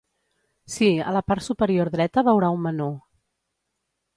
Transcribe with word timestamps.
Si, 0.75 0.87
a 1.09 1.13
la 1.17 1.21
part 1.31 1.45
superior 1.49 1.91
dreta 1.97 2.25
veurà 2.31 2.51
un 2.57 2.65
menú. 2.67 2.89